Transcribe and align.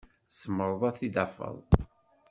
Tzemreḍ 0.29 0.81
ad 0.89 0.95
t-id-tafeḍ? 0.97 1.57